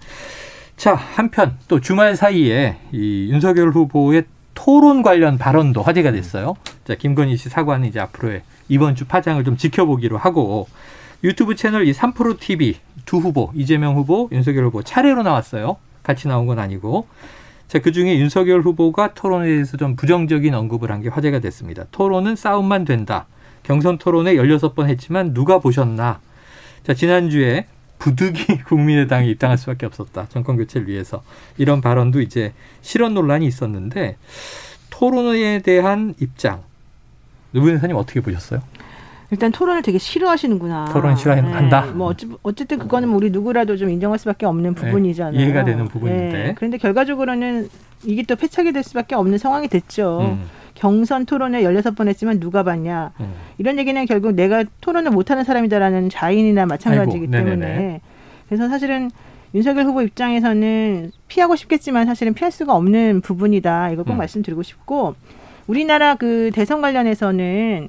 [0.76, 6.56] 자, 한편 또 주말 사이에 이 윤석열 후보의 토론 관련 발언도 화제가 됐어요.
[6.86, 10.68] 자, 김건희 씨 사과는 이제 앞으로의 이번 주 파장을 좀 지켜보기로 하고
[11.24, 15.78] 유튜브 채널 이 3프로 TV 두 후보 이재명 후보, 윤석열 후보 차례로 나왔어요.
[16.04, 17.08] 같이 나온 건 아니고.
[17.68, 21.86] 자, 그 중에 윤석열 후보가 토론에 대해서 좀 부정적인 언급을 한 게 화제가 됐습니다.
[21.92, 23.26] 토론은 싸움만 된다.
[23.63, 26.20] 경선 토론에 16번 했지만 누가 보셨나?
[26.86, 27.66] 자, 지난주에
[28.04, 30.28] 부득이 국민의당에 입당할 수밖에 없었다.
[30.30, 31.24] 정권 교체를 위해서.
[31.58, 34.18] 이런 발언도 이제 실언 논란이 있었는데
[34.89, 36.62] 토론에 대한 입장.
[37.52, 38.62] 노 변호사님 어떻게 보셨어요?
[39.32, 40.89] 일단 토론을 되게 싫어하시는구나.
[40.92, 41.86] 토론 싫어한다.
[41.94, 45.38] 뭐 어찌, 어쨌든 그거는 뭐 우리 누구라도 좀 인정할 수밖에 없는 부분이잖아요.
[45.38, 46.32] 네, 이해가 되는 부분인데.
[46.32, 47.70] 네, 그런데 결과적으로는
[48.04, 50.20] 이게 또 패착이 될 수밖에 없는 상황이 됐죠.
[50.22, 50.44] 음,
[50.84, 53.13] 경선 토론을 16번 했지만 누가 봤냐.
[53.22, 53.34] 음.
[53.58, 58.02] 이런 얘기는 결국 내가 토론을 못하는 사람이다라는 자인이나 마찬가지이기 때문에.
[58.50, 59.10] 그래서 사실은
[59.56, 63.91] 윤석열 후보 입장에서는 피하고 싶겠지만 사실은 피할 수가 없는 부분이다.
[63.91, 64.17] 이걸 꼭 음.
[64.17, 65.15] 말씀드리고 싶고
[65.67, 67.88] 우리나라 그 대선 관련해서는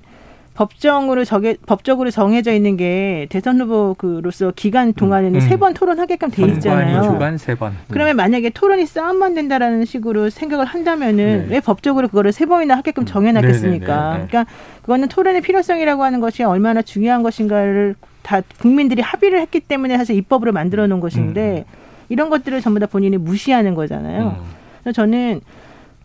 [0.55, 5.41] 법정으로 정해 법적으로 정해져 있는 게 대선 후보로서 기간 동안에는 음.
[5.41, 7.03] 세번 토론하게끔 돼 있잖아요.
[7.03, 7.75] 주간 세 번.
[7.91, 11.55] 그러면 만약에 토론이 싸움만 된다라는 식으로 생각을 한다면은 네.
[11.55, 13.87] 왜 법적으로 그거를 세 번이나 하게끔 정해놨겠습니까?
[13.87, 14.29] 네, 네, 네, 네.
[14.29, 20.17] 그러니까 그거는 토론의 필요성이라고 하는 것이 얼마나 중요한 것인가를 다 국민들이 합의를 했기 때문에 사실
[20.17, 21.65] 입법으로 만들어 놓은 것인데
[22.09, 24.37] 이런 것들을 전부 다 본인이 무시하는 거잖아요.
[24.39, 24.45] 음.
[24.83, 25.41] 그래서 저는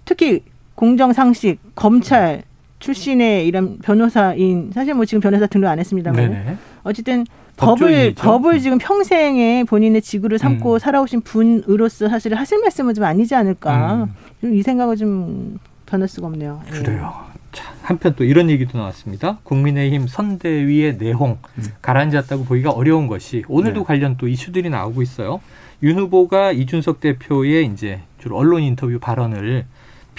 [0.06, 0.42] 특히
[0.74, 2.42] 공정상식, 검찰
[2.80, 6.58] 출신의 이런 변호사인 사실 뭐 지금 변호사 등록 안 했습니다만 네네.
[6.84, 7.26] 어쨌든
[7.58, 8.24] 법을 법조인이죠.
[8.24, 10.80] 법을 지금 평생에 본인의 지구를 삼고 음.
[10.80, 14.16] 살아오신 분으로서 사실 하실 말씀은 좀 아니지 않을까 음.
[14.42, 16.62] 좀이 생각을 좀 변할 수가 없네요.
[16.68, 16.72] 예.
[16.72, 17.14] 그래요.
[17.52, 19.40] 자, 한편 또 이런 얘기도 나왔습니다.
[19.44, 21.40] 국민의힘 선대위의 내홍
[21.82, 23.86] 가라앉았다고 보기가 어려운 것이 오늘도 네.
[23.86, 25.42] 관련 또 이슈들이 나오고 있어요.
[25.82, 29.66] 윤 후보가 이준석 대표의 이제 주로 언론 인터뷰 발언을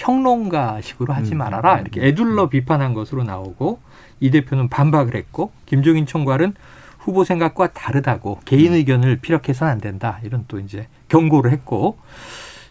[0.01, 1.37] 평론가식으로 하지 음.
[1.37, 1.79] 말아라.
[1.79, 3.79] 이렇게 애둘러 비판한 것으로 나오고
[4.19, 6.55] 이 대표는 반박을 했고 김종인 총괄은
[6.97, 10.19] 후보 생각과 다르다고 개인 의견을 피력해서는 안 된다.
[10.23, 11.97] 이런 또 이제 경고를 했고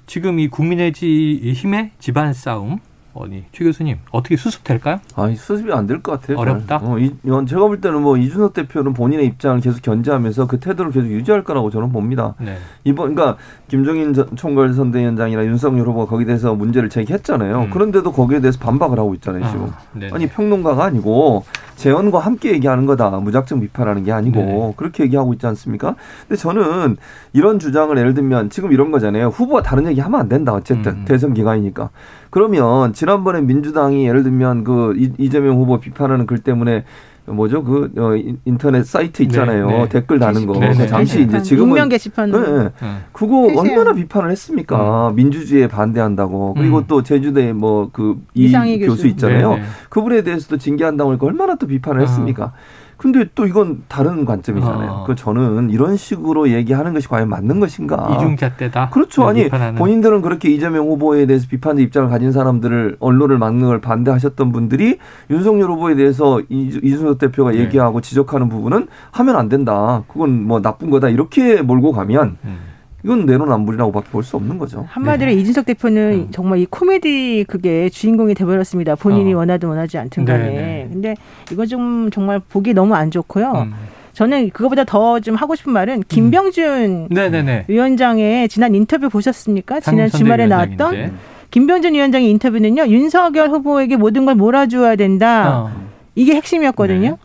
[0.06, 2.80] 지금 이 국민의 힘의 집안 싸움
[3.12, 5.00] 어니 최 교수님 어떻게 수습될까요?
[5.16, 6.38] 아니 수습이 안 될 것 같아요.
[6.38, 6.80] 어렵다?
[6.82, 7.12] 어, 이,
[7.48, 11.70] 제가 볼 때는 뭐 이준석 대표는 본인의 입장을 계속 견제하면서 그 태도를 계속 유지할 거라고
[11.70, 12.34] 저는 봅니다.
[12.38, 12.56] 네.
[12.84, 13.36] 이번 그러니까
[13.68, 17.62] 김종인 전- 총괄 선대위원장이나 윤석열 후보가 거기에 대해서 문제를 제기했잖아요.
[17.62, 17.70] 음.
[17.70, 19.44] 그런데도 거기에 대해서 반박을 하고 있잖아요.
[19.50, 19.64] 지금.
[19.66, 20.12] 아, 네네.
[20.14, 21.44] 아니 평론가가 아니고
[21.76, 23.10] 재연과 함께 얘기하는 거다.
[23.10, 24.74] 무작정 비판하는 게 아니고 네네.
[24.76, 25.96] 그렇게 얘기하고 있지 않습니까?
[26.28, 26.96] 근데 저는
[27.32, 29.28] 이런 주장을 예를 들면 지금 이런 거잖아요.
[29.28, 30.52] 후보가 다른 얘기 하면 안 된다.
[30.54, 31.04] 어쨌든 음.
[31.06, 31.90] 대선 기간이니까.
[32.30, 36.84] 그러면 지난번에 민주당이 예를 들면 그 이- 이재명 후보 비판하는 글 때문에
[37.26, 39.66] 뭐죠 그 어, 인- 인터넷 사이트 있잖아요.
[39.68, 39.88] 네, 네.
[39.88, 40.54] 댓글 다는 거.
[40.54, 42.58] 그 잠시 이제 게시판, 지금은 익명 게시판 네, 네.
[42.64, 42.70] 네.
[43.12, 43.68] 그거 폐쇄한.
[43.68, 45.12] 얼마나 비판을 했습니까?
[45.14, 46.54] 민주주의에 반대한다고.
[46.54, 46.84] 그리고 음.
[46.88, 49.06] 또 제주대 뭐그 이상희 이 교수 교수.
[49.08, 49.50] 있잖아요.
[49.54, 49.62] 네네.
[49.90, 52.04] 그분에 대해서도 징계한다고 하니까 얼마나 또 비판을 아.
[52.04, 52.52] 했습니까?
[53.00, 54.90] 근데 또 이건 다른 관점이잖아요.
[54.90, 55.04] 아.
[55.06, 58.14] 그 저는 이런 식으로 얘기하는 것이 과연 맞는 것인가?
[58.14, 58.90] 이중잣대다.
[58.90, 59.26] 그렇죠.
[59.26, 59.76] 아니 비판하는.
[59.76, 64.98] 본인들은 그렇게 이재명 후보에 대해서 비판의 입장을 가진 사람들을 언론을 막는 걸 반대하셨던 분들이
[65.30, 67.60] 윤석열 후보에 대해서 이- 이준석 대표가 네.
[67.60, 70.02] 얘기하고 지적하는 부분은 하면 안 된다.
[70.06, 71.08] 그건 뭐 나쁜 거다.
[71.08, 72.58] 이렇게 몰고 가면 음.
[73.04, 74.86] 이건 내로남불이라고밖에 볼 수 없는 거죠.
[74.88, 76.28] 한마디로 이준석 대표는 음.
[76.30, 78.94] 정말 이 코미디 그게 주인공이 돼버렸습니다.
[78.96, 79.38] 본인이 어.
[79.38, 80.44] 원하든 원하지 않든 간에.
[80.50, 80.88] 네네.
[80.92, 81.14] 근데
[81.50, 83.52] 이거 좀 정말 보기 너무 안 좋고요.
[83.52, 83.72] 음.
[84.12, 87.64] 저는 그거보다 더 좀 하고 싶은 말은 김병준 네네네.
[87.68, 89.80] 위원장의 지난 인터뷰 보셨습니까?
[89.80, 91.18] 지난 주말에 나왔던.
[91.50, 92.86] 김병준 위원장의 인터뷰는요.
[92.88, 95.60] 윤석열 후보에게 모든 걸 몰아줘야 된다.
[95.64, 95.70] 어.
[96.14, 97.10] 이게 핵심이었거든요.
[97.10, 97.16] 네.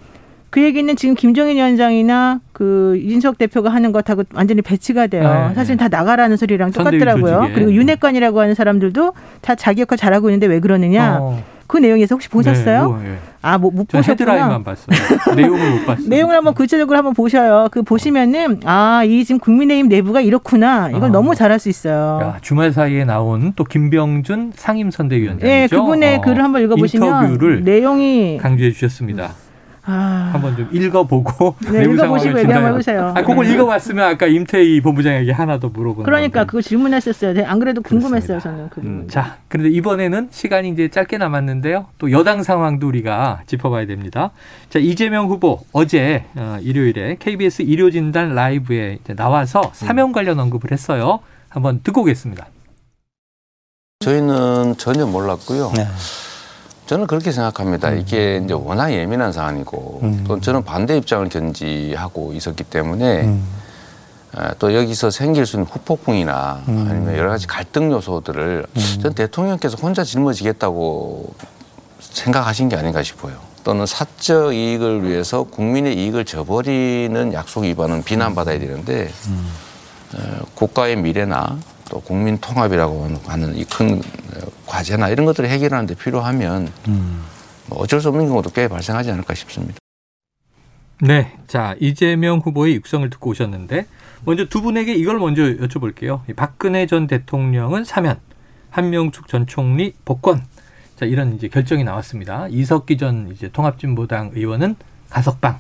[0.49, 5.49] 그 얘기는 지금 김종인 위원장이나 그 이준석 대표가 하는 것하고 완전히 배치가 돼요.
[5.49, 5.83] 네, 사실 네.
[5.83, 7.49] 다 나가라는 소리랑 똑같더라고요.
[7.53, 11.17] 그리고 윤핵관이라고 하는 사람들도 다 자기 역할 잘하고 있는데 왜 그러느냐.
[11.19, 11.43] 어.
[11.67, 12.81] 그 내용에서 혹시 보셨어요?
[12.81, 13.17] 네, 뭐, 예.
[13.41, 14.31] 아, 뭐못저 보셨구나.
[14.31, 15.35] 헤드라인만 봤어요.
[15.35, 16.07] 내용을 못 봤어요.
[16.07, 17.67] 내용을 한번 구체적으로 한번 보셔요.
[17.71, 20.89] 그 보시면은 아, 이 지금 국민의힘 내부가 이렇구나.
[20.91, 21.07] 이걸 아.
[21.09, 22.19] 너무 잘할 수 있어요.
[22.21, 25.47] 야, 주말 사이에 나온 또 김병준 상임선대위원장이죠.
[25.47, 29.33] 예, 그분의 어, 글을 한번 읽어보시면 인터뷰를 내용이 강조해 주셨습니다.
[29.87, 33.13] 아, 한번 좀 읽어보고 네, 내부 읽어보시고 얘기 한번 해보세요.
[33.15, 36.49] 아, 그걸 읽어봤으면 아까 임태희 본부장에게 하나 더 물어보는 그러니까 건데.
[36.49, 37.45] 그거 질문했었어요.
[37.45, 38.49] 안 그래도 궁금했어요, 그렇습니다.
[38.49, 39.07] 저는 그 음.
[39.07, 41.85] 자, 그런데 이번에는 시간이 이제 짧게 남았는데요.
[41.99, 44.31] 또 여당 상황도 우리가 짚어봐야 됩니다.
[44.69, 51.19] 자, 이재명 후보 어제 어, 일요일에 KBS 일요진단 라이브에 이제 나와서 사면 관련 언급을 했어요.
[51.49, 52.47] 한번 듣고 오겠습니다.
[53.99, 55.71] 저희는 전혀 몰랐고요.
[55.75, 55.87] 네.
[56.85, 57.91] 저는 그렇게 생각합니다.
[57.91, 60.23] 이게 이제 워낙 예민한 사안이고 음.
[60.27, 63.43] 또 저는 반대 입장을 견지하고 있었기 때문에 음.
[64.33, 66.87] 어, 또 여기서 생길 수 있는 후폭풍이나 음.
[66.89, 68.65] 아니면 여러 가지 갈등 요소들을
[69.01, 71.33] 전 대통령께서 혼자 짊어지겠다고
[71.99, 73.33] 생각하신 게 아닌가 싶어요.
[73.63, 79.09] 또는 사적 이익을 위해서 국민의 이익을 저버리는 약속 위반은 비난받아야 되는데
[80.13, 81.57] 어, 국가의 미래나
[81.95, 84.01] 또 국민 통합이라고 하는 이 큰
[84.65, 87.23] 과제나 이런 것들을 해결하는 데 필요하면 음.
[87.67, 89.75] 뭐 어쩔 수 없는 경우도 꽤 발생하지 않을까 싶습니다.
[91.01, 91.31] 네.
[91.47, 93.85] 자, 이재명 후보의 육성을 듣고 오셨는데,
[94.25, 96.21] 먼저 두 분에게 이걸 먼저 여쭤볼게요.
[96.29, 98.19] 이 박근혜 전 대통령은 사면,
[98.71, 100.43] 한명숙 전 총리 복권.
[100.97, 102.47] 자, 이런 이제 결정이 나왔습니다.
[102.49, 104.75] 이석기 전 이제 통합진보당 의원은
[105.09, 105.59] 가석방.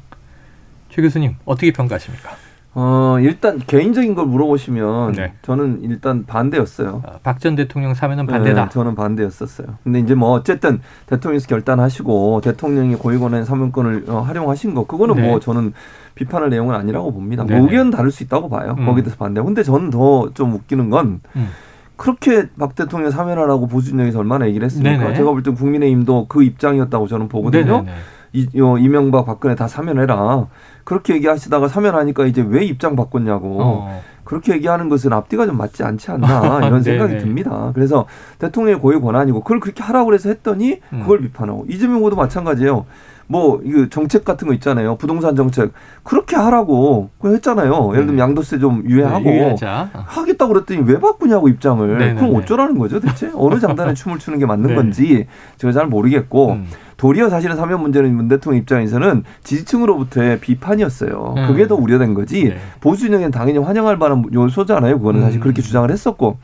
[0.89, 2.35] 최 교수님, 어떻게 평가하십니까?
[2.77, 5.31] 어 일단 개인적인 걸 물어보시면 네.
[5.43, 7.03] 저는 일단 반대였어요.
[7.05, 8.63] 아, 박전 대통령 사면은 반대다.
[8.65, 9.67] 네, 저는 반대였었어요.
[9.83, 15.25] 근데 이제 뭐 어쨌든 대통령께서 결단하시고 대통령이 고위권의 사면권을 어, 활용하신 거 그거는 네.
[15.27, 15.71] 뭐 저는
[16.15, 17.45] 비판할 내용은 아니라고 봅니다.
[17.45, 18.75] 뭐 의견 다를 수 있다고 봐요.
[18.77, 18.85] 음.
[18.85, 19.41] 거기에 대해서 반대.
[19.41, 21.49] 근데 저는 더 좀 웃기는 건 음.
[21.95, 24.97] 그렇게 박 대통령 사면하라고 보수진영에서 얼마나 얘기를 했습니까?
[24.97, 25.13] 네네.
[25.15, 27.83] 제가 볼 때 국민의힘도 그 입장이었다고 저는 보거든요.
[27.83, 27.91] 네네네.
[28.35, 30.47] 이, 어, 이명박 박근혜 다 사면해라.
[30.83, 33.57] 그렇게 얘기하시다가 사면하니까 이제 왜 입장 바꿨냐고.
[33.61, 34.01] 어.
[34.25, 37.23] 그렇게 얘기하는 것은 앞뒤가 좀 맞지 않지 않나 이런 생각이 네네.
[37.23, 37.71] 듭니다.
[37.73, 38.07] 그래서
[38.39, 41.01] 대통령의 고유 권한이고 그걸 그렇게 하라고 그래서 했더니 음.
[41.01, 42.85] 그걸 비판하고 이재명 후보도 마찬가지예요.
[43.27, 44.97] 뭐 이거 정책 같은 거 있잖아요.
[44.97, 45.71] 부동산 정책
[46.03, 47.91] 그렇게 하라고 그거 했잖아요.
[47.93, 49.55] 예를 들면 양도세 좀 유예하고 네.
[49.93, 51.87] 하겠다고 그랬더니 왜 바꾸냐고 입장을.
[51.87, 52.19] 네네네.
[52.19, 53.31] 그럼 어쩌라는 거죠, 대체?
[53.33, 54.75] 어느 장단에 춤을 추는 게 맞는 네.
[54.75, 56.67] 건지 제가 잘 모르겠고 음.
[56.97, 61.33] 도리어 사실은 사면 문제는 문 대통령 입장에서는 지지층으로부터의 비판이었어요.
[61.37, 61.47] 음.
[61.47, 62.45] 그게 더 우려된 거지.
[62.45, 62.57] 네.
[62.79, 64.99] 보수 진영에는 당연히 환영할 만한 요소잖아요.
[64.99, 65.41] 그거는 사실 음.
[65.41, 66.37] 그렇게 주장을 했었고.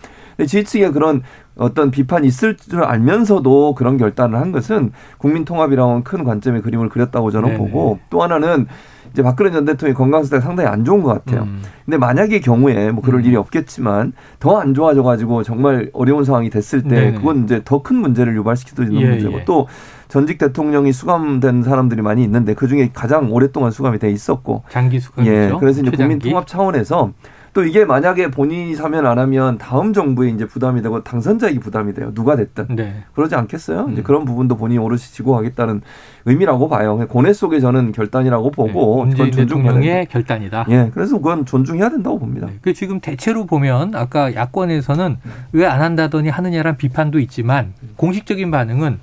[0.48, 1.22] 지지층에 그런
[1.56, 7.30] 어떤 비판이 있을 줄 알면서도 그런 결단을 한 것은 국민 통합이라는 큰 관점의 그림을 그렸다고
[7.32, 7.58] 저는 네네.
[7.60, 8.68] 보고 또 하나는
[9.12, 11.44] 이제 박근혜 전 대통령의 건강 상태가 상당히 안 좋은 것 같아요.
[11.44, 11.62] 음.
[11.84, 13.26] 근데 만약의 경우에 뭐 그럴 음.
[13.26, 17.12] 일이 없겠지만 더 안 좋아져 가지고 정말 어려운 상황이 됐을 때 네네.
[17.18, 19.46] 그건 이제 더 큰 문제를 유발시킬 수도 있는 예, 문제고 예.
[19.46, 19.68] 또
[20.08, 25.32] 전직 대통령이 수감된 사람들이 많이 있는데 그 중에 가장 오랫동안 수감이 돼 있었고 장기 수감이죠.
[25.34, 26.30] 예 그래서 이제 국민 최장기.
[26.30, 27.12] 통합 차원에서
[27.54, 32.14] 또 이게 만약에 본인이 사면 안 하면 다음 정부에 이제 부담이 되고 당선자에게 부담이 돼요
[32.14, 33.04] 누가 됐든 네.
[33.14, 33.90] 그러지 않겠어요?
[33.92, 34.04] 이제 음.
[34.04, 35.82] 그런 부분도 본인이 오롯이 지고 가겠다는
[36.26, 36.94] 의미라고 봐요.
[36.96, 39.12] 그냥 고뇌 속에 저는 결단이라고 보고 네.
[39.12, 39.32] 그건.
[39.32, 40.66] 대통령의 결단이다.
[40.70, 42.48] 예, 그래서 그건 존중해야 된다고 봅니다.
[42.48, 42.54] 네.
[42.62, 45.18] 그 지금 대체로 보면 아까 야권에서는
[45.54, 49.00] 왜 안 한다더니 하느냐란 비판도 있지만 공식적인 반응은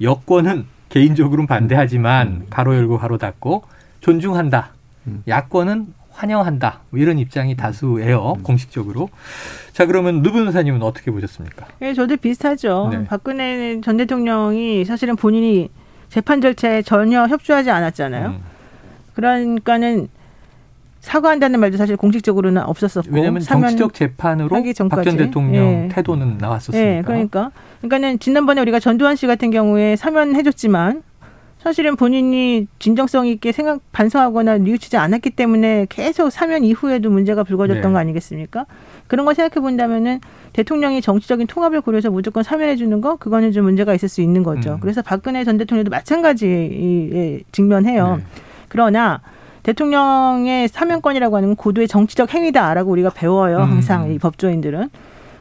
[0.00, 3.62] 여권은 개인적으로는 반대하지만 가로 열고 가로 닫고
[4.00, 4.70] 존중한다.
[5.06, 5.22] 음.
[5.28, 6.80] 야권은 환영한다.
[6.90, 8.34] 뭐 이런 입장이 다수예요.
[8.42, 9.08] 공식적으로.
[9.72, 11.66] 자 그러면 누 변호사님은 어떻게 보셨습니까?
[11.82, 12.88] 예, 저도 비슷하죠.
[12.92, 13.04] 네.
[13.04, 15.70] 박근혜 전 대통령이 사실은 본인이
[16.08, 18.28] 재판 절차에 전혀 협조하지 않았잖아요.
[18.28, 18.40] 음.
[19.14, 20.08] 그러니까는
[21.00, 23.10] 사과한다는 말도 사실 공식적으로는 없었었고.
[23.10, 24.48] 왜냐하면 정치적 재판으로
[24.88, 25.16] 박 전.
[25.16, 25.88] 대통령 예.
[25.92, 26.78] 태도는 나왔었으니까.
[26.78, 27.50] 예, 그러니까.
[27.80, 31.02] 그러니까는 지난번에 우리가 전두환 씨 같은 경우에 사면해줬지만
[31.62, 37.92] 사실은 본인이 진정성 있게 생각 반성하거나 뉘우치지 않았기 때문에 계속 사면 이후에도 문제가 불거졌던 네.
[37.92, 38.66] 거 아니겠습니까?
[39.06, 40.20] 그런 걸 생각해 본다면은
[40.54, 44.72] 대통령이 정치적인 통합을 고려해서 무조건 사면해 주는 거 그거는 좀 문제가 있을 수 있는 거죠.
[44.72, 44.80] 음.
[44.80, 48.16] 그래서 박근혜 전 대통령도 마찬가지에 직면해요.
[48.16, 48.24] 네.
[48.68, 49.20] 그러나
[49.62, 53.58] 대통령의 사면권이라고 하는 건 고도의 정치적 행위다라고 우리가 배워요.
[53.58, 53.62] 음.
[53.62, 54.90] 항상 이 법조인들은.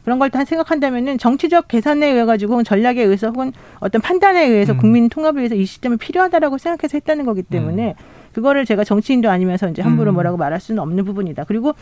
[0.03, 4.77] 그런 걸 다 생각한다면은 정치적 계산에 의해 가지고 전략에 의해서 혹은 어떤 판단에 의해서 음.
[4.77, 7.95] 국민 통합을 위해서 이 시점이 필요하다라고 생각해서 했다는 거기 때문에
[8.33, 10.15] 그거를 제가 정치인도 아니면서 이제 함부로 음.
[10.15, 11.43] 뭐라고 말할 수는 없는 부분이다.
[11.43, 11.73] 그리고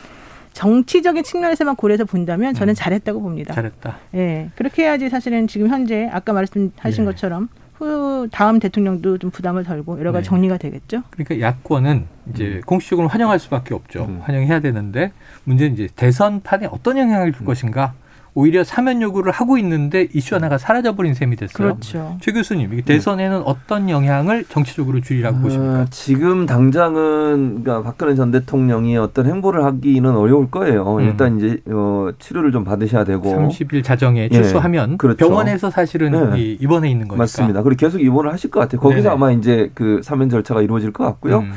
[0.53, 2.75] 정치적인 측면에서만 고려해서 본다면 저는 음.
[2.75, 3.53] 잘했다고 봅니다.
[3.53, 3.97] 잘했다.
[4.15, 4.49] 예.
[4.55, 7.05] 그렇게 해야지 사실은 지금 현재 아까 말씀하신 예.
[7.05, 10.29] 것처럼 후 다음 대통령도 좀 부담을 덜고 여러 가지 네.
[10.29, 11.03] 정리가 되겠죠.
[11.11, 14.05] 그러니까 야권은 이제 공식적으로 환영할 수밖에 없죠.
[14.09, 14.19] 음.
[14.23, 15.11] 환영해야 되는데
[15.45, 17.93] 문제는 이제 대선판에 어떤 영향을 줄 것인가.
[18.33, 21.69] 오히려 사면 요구를 하고 있는데 이슈 하나가 사라져버린 셈이 됐어요.
[21.69, 22.17] 그렇죠.
[22.21, 25.81] 최 교수님, 이게 대선에는 어떤 영향을 정치적으로 줄이라고 보십니까?
[25.81, 30.97] 어, 지금 당장은 그러니까 박근혜 전 대통령이 어떤 행보를 하기는 어려울 거예요.
[30.97, 31.01] 음.
[31.01, 35.27] 일단 이제 어, 치료를 좀 받으셔야 되고 30일 자정에 예, 출소하면 그렇죠.
[35.27, 36.39] 병원에서 사실은 네.
[36.39, 37.23] 이 입원해 있는 거니까.
[37.23, 37.63] 맞습니다.
[37.63, 38.79] 그리고 계속 입원을 하실 것 같아요.
[38.79, 39.13] 거기서 네네.
[39.13, 41.39] 아마 이제 그 사면 절차가 이루어질 것 같고요.
[41.39, 41.51] 음.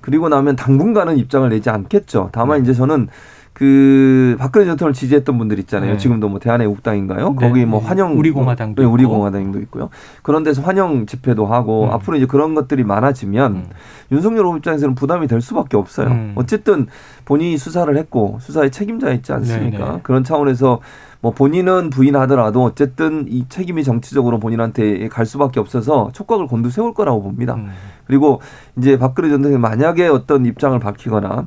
[0.00, 2.30] 그리고 나면 당분간은 입장을 내지 않겠죠.
[2.32, 2.62] 다만 네.
[2.62, 3.08] 이제 저는
[3.56, 5.92] 그 박근혜 전 대통령을 지지했던 분들 있잖아요.
[5.92, 5.96] 네.
[5.96, 7.36] 지금도 뭐 대한애국당인가요?
[7.40, 7.48] 네.
[7.48, 8.92] 거기 뭐 환영 우리 공화당도 네, 있고.
[8.92, 9.88] 우리 공화당도 있고요.
[10.22, 11.90] 그런 데서 환영 집회도 하고 음.
[11.90, 13.64] 앞으로 이제 그런 것들이 많아지면 음.
[14.12, 16.08] 윤석열 후보 입장에서는 부담이 될 수밖에 없어요.
[16.08, 16.32] 음.
[16.34, 16.86] 어쨌든
[17.24, 19.84] 본인이 수사를 했고 수사의 책임자 있지 않습니까?
[19.86, 20.00] 네네.
[20.02, 20.80] 그런 차원에서
[21.22, 27.22] 뭐 본인은 부인하더라도 어쨌든 이 책임이 정치적으로 본인한테 갈 수밖에 없어서 촉각을 곤두 세울 거라고
[27.22, 27.54] 봅니다.
[27.54, 27.70] 음.
[28.06, 28.42] 그리고
[28.76, 31.46] 이제 박근혜 전 대통령 만약에 어떤 입장을 밝히거나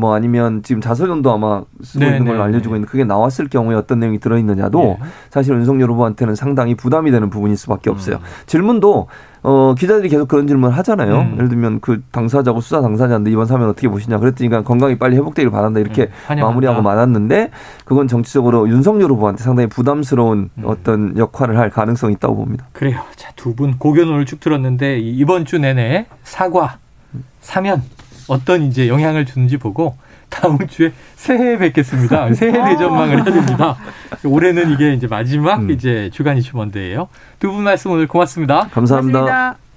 [0.00, 2.78] 뭐 아니면 지금 자서전도 아마 쓰고 네, 있는 걸로 네, 알려주고 네.
[2.78, 5.04] 있는데 그게 나왔을 경우에 어떤 내용이 들어있느냐도 예.
[5.30, 8.16] 사실 윤석열 후보한테는 상당히 부담이 되는 부분일 수밖에 없어요.
[8.16, 8.20] 음.
[8.46, 9.08] 질문도
[9.42, 11.18] 어 기자들이 계속 그런 질문을 하잖아요.
[11.20, 11.32] 음.
[11.36, 15.80] 예를 들면 그 당사자고 수사 당사자인데 이번 사면 어떻게 보시냐 그랬더니 건강이 빨리 회복되길 바란다
[15.80, 16.40] 이렇게 음.
[16.40, 17.50] 마무리하고 말았는데
[17.84, 20.62] 그건 정치적으로 윤석열 후보한테 상당히 부담스러운 음.
[20.64, 22.66] 어떤 역할을 할 가능성이 있다고 봅니다.
[22.72, 23.00] 그래요.
[23.16, 26.78] 자, 두 분 고견을 쭉 들었는데 이- 이번 주 내내 사과,
[27.40, 27.82] 사면
[28.30, 29.96] 어떤 이제 영향을 주는지 보고
[30.28, 32.32] 다음 주에 새해 뵙겠습니다.
[32.34, 33.76] 새해 대전망을 해야 됩니다.
[34.24, 35.70] 올해는 이게 이제 마지막 음.
[35.70, 37.08] 이제 주간 이슈 먼데예요.
[37.40, 38.68] 두 분 말씀 오늘 고맙습니다.
[38.72, 39.20] 감사합니다.
[39.20, 39.69] 고맙습니다.